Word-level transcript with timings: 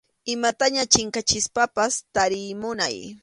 Imataña 0.35 0.83
chinkachispapas 0.93 1.93
tariy 2.15 2.47
munay. 2.61 2.95